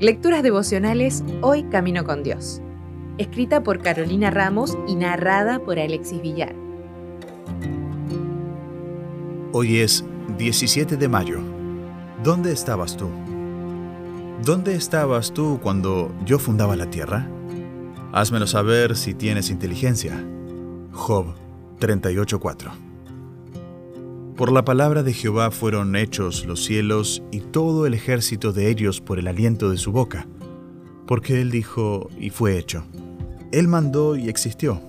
Lecturas 0.00 0.42
devocionales 0.42 1.22
Hoy 1.42 1.64
Camino 1.64 2.04
con 2.04 2.22
Dios. 2.22 2.62
Escrita 3.18 3.62
por 3.62 3.82
Carolina 3.82 4.30
Ramos 4.30 4.78
y 4.88 4.94
narrada 4.94 5.58
por 5.58 5.78
Alexis 5.78 6.22
Villar. 6.22 6.54
Hoy 9.52 9.80
es 9.80 10.04
17 10.38 10.96
de 10.96 11.08
mayo. 11.08 11.40
¿Dónde 12.24 12.52
estabas 12.52 12.96
tú? 12.96 13.10
¿Dónde 14.44 14.74
estabas 14.74 15.32
tú 15.32 15.60
cuando 15.62 16.14
yo 16.24 16.38
fundaba 16.38 16.76
la 16.76 16.86
tierra? 16.88 17.28
Házmelo 18.12 18.46
saber 18.46 18.96
si 18.96 19.12
tienes 19.12 19.50
inteligencia. 19.50 20.24
Job 20.92 21.34
38:4 21.78 22.89
Por 24.40 24.52
la 24.52 24.64
palabra 24.64 25.02
de 25.02 25.12
Jehová 25.12 25.50
fueron 25.50 25.94
hechos 25.96 26.46
los 26.46 26.64
cielos 26.64 27.22
y 27.30 27.40
todo 27.40 27.84
el 27.84 27.92
ejército 27.92 28.54
de 28.54 28.70
ellos 28.70 29.02
por 29.02 29.18
el 29.18 29.28
aliento 29.28 29.68
de 29.68 29.76
su 29.76 29.92
boca, 29.92 30.26
porque 31.06 31.42
él 31.42 31.50
dijo 31.50 32.08
y 32.18 32.30
fue 32.30 32.56
hecho. 32.56 32.82
Él 33.52 33.68
mandó 33.68 34.16
y 34.16 34.30
existió. 34.30 34.80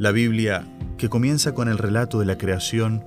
La 0.00 0.10
Biblia, 0.10 0.66
que 0.96 1.08
comienza 1.08 1.54
con 1.54 1.68
el 1.68 1.78
relato 1.78 2.18
de 2.18 2.26
la 2.26 2.36
creación, 2.36 3.04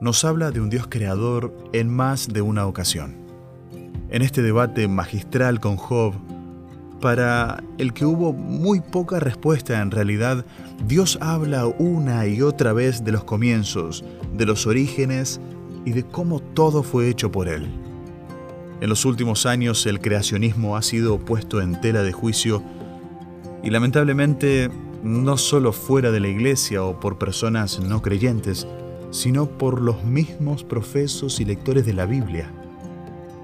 nos 0.00 0.24
habla 0.24 0.52
de 0.52 0.60
un 0.60 0.70
Dios 0.70 0.86
creador 0.88 1.52
en 1.72 1.88
más 1.88 2.28
de 2.28 2.42
una 2.42 2.64
ocasión. 2.64 3.16
En 4.08 4.22
este 4.22 4.40
debate 4.40 4.86
magistral 4.86 5.58
con 5.58 5.74
Job, 5.74 6.14
para 7.00 7.62
el 7.78 7.92
que 7.92 8.04
hubo 8.04 8.32
muy 8.32 8.80
poca 8.80 9.20
respuesta 9.20 9.80
en 9.80 9.90
realidad, 9.90 10.44
Dios 10.86 11.18
habla 11.20 11.66
una 11.66 12.26
y 12.26 12.42
otra 12.42 12.72
vez 12.72 13.04
de 13.04 13.12
los 13.12 13.24
comienzos, 13.24 14.04
de 14.36 14.46
los 14.46 14.66
orígenes 14.66 15.40
y 15.84 15.92
de 15.92 16.04
cómo 16.04 16.40
todo 16.40 16.82
fue 16.82 17.08
hecho 17.08 17.30
por 17.30 17.48
Él. 17.48 17.66
En 18.80 18.88
los 18.88 19.04
últimos 19.04 19.46
años 19.46 19.86
el 19.86 20.00
creacionismo 20.00 20.76
ha 20.76 20.82
sido 20.82 21.18
puesto 21.18 21.60
en 21.60 21.80
tela 21.80 22.02
de 22.02 22.12
juicio 22.12 22.62
y 23.62 23.70
lamentablemente 23.70 24.70
no 25.02 25.38
solo 25.38 25.72
fuera 25.72 26.10
de 26.10 26.20
la 26.20 26.28
iglesia 26.28 26.82
o 26.82 27.00
por 27.00 27.18
personas 27.18 27.80
no 27.80 28.02
creyentes, 28.02 28.66
sino 29.10 29.46
por 29.46 29.80
los 29.80 30.04
mismos 30.04 30.64
profesos 30.64 31.40
y 31.40 31.44
lectores 31.44 31.86
de 31.86 31.94
la 31.94 32.06
Biblia, 32.06 32.52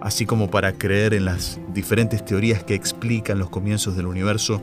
así 0.03 0.27
como 0.27 0.51
para 0.51 0.73
creer 0.73 1.15
en 1.15 1.25
las 1.25 1.61
diferentes 1.73 2.25
teorías 2.25 2.65
que 2.65 2.75
explican 2.75 3.39
los 3.39 3.51
comienzos 3.51 3.97
del 3.97 4.07
universo. 4.07 4.61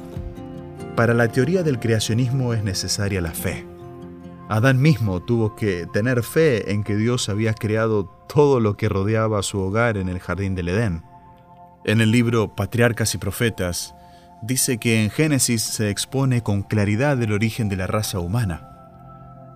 Para 0.95 1.13
la 1.13 1.29
teoría 1.29 1.63
del 1.63 1.79
creacionismo 1.79 2.53
es 2.53 2.63
necesaria 2.63 3.21
la 3.21 3.31
fe. 3.31 3.65
Adán 4.49 4.81
mismo 4.81 5.21
tuvo 5.21 5.55
que 5.55 5.87
tener 5.93 6.23
fe 6.23 6.71
en 6.71 6.83
que 6.83 6.97
Dios 6.97 7.29
había 7.29 7.53
creado 7.53 8.05
todo 8.27 8.59
lo 8.59 8.75
que 8.75 8.89
rodeaba 8.89 9.41
su 9.41 9.59
hogar 9.59 9.95
en 9.95 10.09
el 10.09 10.19
jardín 10.19 10.55
del 10.55 10.69
Edén. 10.69 11.03
En 11.85 12.01
el 12.01 12.11
libro 12.11 12.55
Patriarcas 12.55 13.15
y 13.15 13.17
Profetas, 13.17 13.95
dice 14.41 14.77
que 14.77 15.03
en 15.03 15.09
Génesis 15.09 15.61
se 15.61 15.89
expone 15.89 16.43
con 16.43 16.63
claridad 16.63 17.21
el 17.21 17.31
origen 17.31 17.69
de 17.69 17.77
la 17.77 17.87
raza 17.87 18.19
humana. 18.19 18.65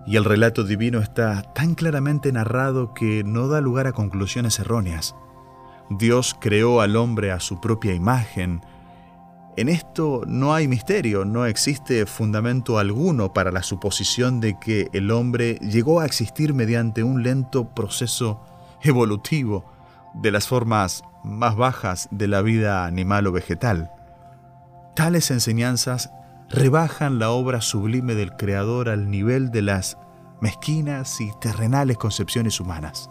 Y 0.06 0.16
el 0.16 0.24
relato 0.24 0.64
divino 0.64 1.00
está 1.00 1.42
tan 1.54 1.74
claramente 1.74 2.32
narrado 2.32 2.94
que 2.94 3.22
no 3.24 3.48
da 3.48 3.60
lugar 3.60 3.86
a 3.86 3.92
conclusiones 3.92 4.58
erróneas. 4.58 5.14
Dios 5.90 6.36
creó 6.38 6.80
al 6.80 6.96
hombre 6.96 7.30
a 7.30 7.40
su 7.40 7.60
propia 7.60 7.94
imagen. 7.94 8.62
En 9.56 9.68
esto 9.68 10.22
no 10.26 10.54
hay 10.54 10.66
misterio, 10.66 11.24
no 11.24 11.46
existe 11.46 12.06
fundamento 12.06 12.78
alguno 12.78 13.32
para 13.32 13.52
la 13.52 13.62
suposición 13.62 14.40
de 14.40 14.58
que 14.58 14.88
el 14.92 15.10
hombre 15.10 15.58
llegó 15.60 16.00
a 16.00 16.06
existir 16.06 16.54
mediante 16.54 17.02
un 17.02 17.22
lento 17.22 17.68
proceso 17.68 18.40
evolutivo 18.82 19.64
de 20.14 20.32
las 20.32 20.48
formas 20.48 21.02
más 21.22 21.56
bajas 21.56 22.08
de 22.10 22.28
la 22.28 22.42
vida 22.42 22.84
animal 22.84 23.26
o 23.26 23.32
vegetal. 23.32 23.90
Tales 24.94 25.30
enseñanzas 25.30 26.10
rebajan 26.48 27.18
la 27.18 27.30
obra 27.30 27.60
sublime 27.60 28.14
del 28.14 28.36
Creador 28.36 28.88
al 28.88 29.10
nivel 29.10 29.50
de 29.50 29.62
las 29.62 29.98
mezquinas 30.40 31.20
y 31.20 31.30
terrenales 31.40 31.96
concepciones 31.96 32.60
humanas. 32.60 33.10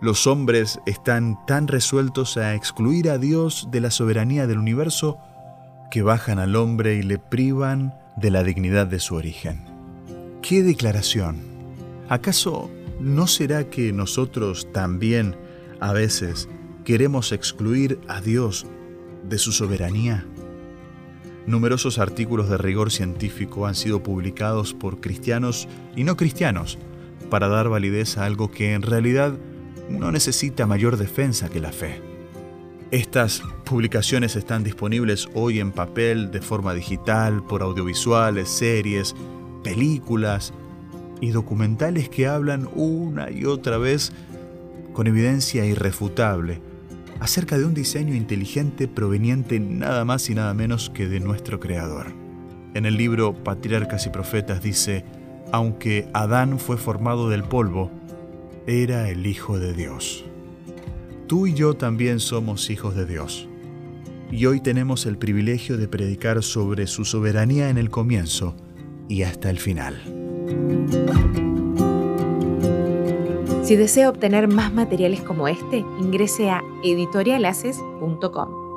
Los 0.00 0.26
hombres 0.26 0.80
están 0.86 1.44
tan 1.46 1.68
resueltos 1.68 2.38
a 2.38 2.54
excluir 2.54 3.10
a 3.10 3.18
Dios 3.18 3.68
de 3.70 3.82
la 3.82 3.90
soberanía 3.90 4.46
del 4.46 4.56
universo 4.56 5.18
que 5.90 6.00
bajan 6.00 6.38
al 6.38 6.56
hombre 6.56 6.94
y 6.94 7.02
le 7.02 7.18
privan 7.18 7.92
de 8.16 8.30
la 8.30 8.42
dignidad 8.42 8.86
de 8.86 8.98
su 8.98 9.14
origen. 9.14 9.66
¡Qué 10.40 10.62
declaración! 10.62 11.42
¿Acaso 12.08 12.70
no 12.98 13.26
será 13.26 13.68
que 13.68 13.92
nosotros 13.92 14.72
también 14.72 15.36
a 15.80 15.92
veces 15.92 16.48
queremos 16.84 17.30
excluir 17.30 18.00
a 18.08 18.22
Dios 18.22 18.66
de 19.28 19.36
su 19.36 19.52
soberanía? 19.52 20.24
Numerosos 21.46 21.98
artículos 21.98 22.48
de 22.48 22.56
rigor 22.56 22.90
científico 22.90 23.66
han 23.66 23.74
sido 23.74 24.02
publicados 24.02 24.72
por 24.72 25.02
cristianos 25.02 25.68
y 25.94 26.04
no 26.04 26.16
cristianos 26.16 26.78
para 27.28 27.48
dar 27.48 27.68
validez 27.68 28.16
a 28.16 28.24
algo 28.24 28.50
que 28.50 28.72
en 28.72 28.80
realidad 28.80 29.38
no 29.90 30.12
necesita 30.12 30.66
mayor 30.66 30.96
defensa 30.96 31.48
que 31.48 31.60
la 31.60 31.72
fe. 31.72 32.00
Estas 32.90 33.42
publicaciones 33.64 34.34
están 34.34 34.64
disponibles 34.64 35.28
hoy 35.34 35.60
en 35.60 35.72
papel, 35.72 36.30
de 36.30 36.40
forma 36.40 36.74
digital, 36.74 37.42
por 37.44 37.62
audiovisuales, 37.62 38.48
series, 38.48 39.14
películas 39.62 40.52
y 41.20 41.30
documentales 41.30 42.08
que 42.08 42.26
hablan 42.26 42.68
una 42.74 43.30
y 43.30 43.44
otra 43.44 43.78
vez 43.78 44.12
con 44.92 45.06
evidencia 45.06 45.64
irrefutable 45.64 46.60
acerca 47.20 47.58
de 47.58 47.66
un 47.66 47.74
diseño 47.74 48.14
inteligente 48.14 48.88
proveniente 48.88 49.60
nada 49.60 50.04
más 50.04 50.28
y 50.30 50.34
nada 50.34 50.54
menos 50.54 50.90
que 50.90 51.06
de 51.06 51.20
nuestro 51.20 51.60
Creador. 51.60 52.06
En 52.74 52.86
el 52.86 52.96
libro 52.96 53.34
Patriarcas 53.34 54.06
y 54.06 54.10
Profetas 54.10 54.62
dice, 54.62 55.04
aunque 55.52 56.08
Adán 56.14 56.58
fue 56.58 56.76
formado 56.76 57.28
del 57.28 57.44
polvo, 57.44 57.90
era 58.70 59.08
el 59.10 59.26
Hijo 59.26 59.58
de 59.58 59.74
Dios. 59.74 60.24
Tú 61.26 61.48
y 61.48 61.54
yo 61.54 61.74
también 61.74 62.20
somos 62.20 62.70
hijos 62.70 62.94
de 62.94 63.04
Dios. 63.04 63.48
Y 64.30 64.46
hoy 64.46 64.60
tenemos 64.60 65.06
el 65.06 65.18
privilegio 65.18 65.76
de 65.76 65.88
predicar 65.88 66.40
sobre 66.44 66.86
su 66.86 67.04
soberanía 67.04 67.68
en 67.68 67.78
el 67.78 67.90
comienzo 67.90 68.54
y 69.08 69.24
hasta 69.24 69.50
el 69.50 69.58
final. 69.58 70.00
Si 73.64 73.74
desea 73.74 74.08
obtener 74.08 74.46
más 74.46 74.72
materiales 74.72 75.20
como 75.20 75.48
este, 75.48 75.78
ingrese 76.00 76.50
a 76.50 76.62
editorialaces.com. 76.84 78.69